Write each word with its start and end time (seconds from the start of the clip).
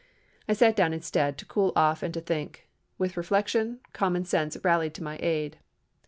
I 0.49 0.53
sat 0.53 0.75
down 0.75 0.93
instead, 0.93 1.37
to 1.37 1.45
cool 1.45 1.71
off 1.75 2.01
and 2.01 2.11
to 2.15 2.21
think. 2.21 2.67
With 2.97 3.15
reflection, 3.15 3.81
common 3.93 4.25
sense 4.25 4.57
rallied 4.63 4.95
to 4.95 5.03
my 5.03 5.19
aid. 5.21 5.59